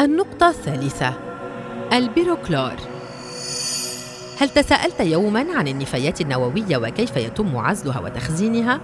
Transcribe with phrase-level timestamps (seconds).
[0.00, 1.14] النقطة الثالثة.
[1.92, 2.72] البيروكلور.
[4.38, 8.80] هل تساءلت يوما عن النفايات النووية وكيف يتم عزلها وتخزينها؟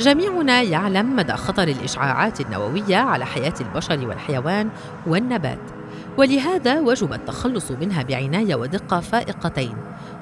[0.00, 4.68] جميعنا يعلم مدى خطر الإشعاعات النووية على حياة البشر والحيوان
[5.06, 5.60] والنبات.
[6.18, 9.76] ولهذا وجب التخلص منها بعناية ودقة فائقتين.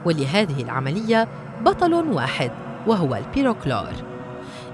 [0.04, 1.28] ولهذه العملية
[1.60, 2.50] بطل واحد
[2.86, 4.13] وهو البيروكلور.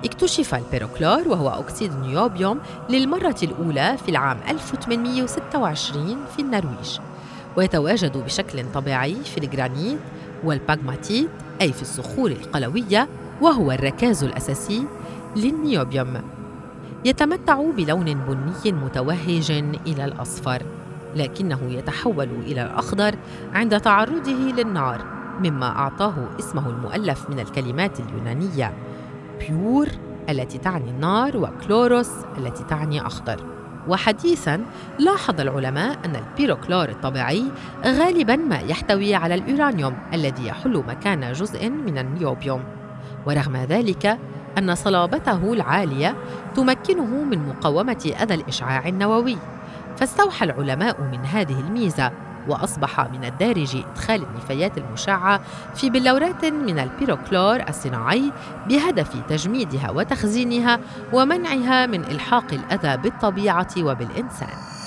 [0.05, 2.59] اكتشف البيروكلور وهو أكسيد النيوبيوم
[2.91, 6.99] للمرة الأولى في العام 1826 في النرويج
[7.57, 9.99] ويتواجد بشكل طبيعي في الجرانيت
[10.44, 11.29] والباغماتيت
[11.61, 13.08] أي في الصخور القلوية
[13.41, 14.85] وهو الركاز الأساسي
[15.36, 16.22] للنيوبيوم.
[17.05, 19.50] يتمتع بلون بني متوهج
[19.86, 20.63] إلى الأصفر
[21.17, 23.14] لكنه يتحول إلى الأخضر
[23.53, 25.05] عند تعرضه للنار
[25.41, 28.72] مما أعطاه اسمه المؤلف من الكلمات اليونانية.
[29.40, 29.89] بيور
[30.29, 33.44] التي تعني النار وكلوروس التي تعني أخضر.
[33.89, 34.64] وحديثا
[34.98, 37.44] لاحظ العلماء أن البيروكلور الطبيعي
[37.86, 42.64] غالبا ما يحتوي على الأورانيوم الذي يحل مكان جزء من النيوبيوم.
[43.27, 44.18] ورغم ذلك
[44.58, 46.16] أن صلابته العالية
[46.55, 49.36] تمكنه من مقاومة أذى الإشعاع النووي.
[49.96, 52.12] فاستوحى العلماء من هذه الميزة.
[52.48, 55.41] وأصبح من الدارج إدخال النفايات المشعة
[55.74, 58.33] في بلورات من البيروكلور الصناعي
[58.69, 60.80] بهدف تجميدها وتخزينها
[61.12, 64.80] ومنعها من إلحاق الأذى بالطبيعة وبالإنسان.